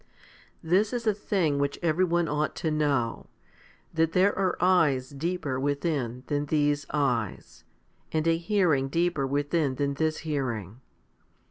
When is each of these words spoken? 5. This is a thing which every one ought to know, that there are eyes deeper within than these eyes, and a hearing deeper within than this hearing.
5. 0.63 0.71
This 0.71 0.93
is 0.93 1.05
a 1.05 1.13
thing 1.13 1.59
which 1.59 1.77
every 1.83 2.03
one 2.05 2.27
ought 2.27 2.55
to 2.55 2.71
know, 2.71 3.27
that 3.93 4.13
there 4.13 4.35
are 4.35 4.57
eyes 4.59 5.11
deeper 5.11 5.59
within 5.59 6.23
than 6.25 6.47
these 6.47 6.87
eyes, 6.91 7.63
and 8.11 8.27
a 8.27 8.37
hearing 8.37 8.89
deeper 8.89 9.27
within 9.27 9.75
than 9.75 9.93
this 9.93 10.17
hearing. 10.25 10.81